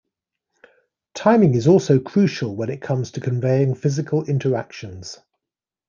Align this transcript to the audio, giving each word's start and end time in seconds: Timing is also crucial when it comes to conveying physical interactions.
Timing 1.13 1.53
is 1.53 1.67
also 1.67 1.99
crucial 1.99 2.55
when 2.55 2.71
it 2.71 2.81
comes 2.81 3.11
to 3.11 3.19
conveying 3.21 3.75
physical 3.75 4.23
interactions. 4.23 5.19